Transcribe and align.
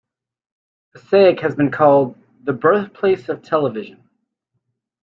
Passaic 0.95 1.41
has 1.41 1.53
been 1.53 1.69
called 1.69 2.17
"The 2.43 2.53
Birthplace 2.53 3.29
of 3.29 3.43
Television". 3.43 4.09